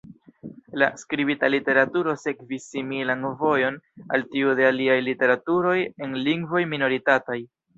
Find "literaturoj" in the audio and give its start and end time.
5.11-5.79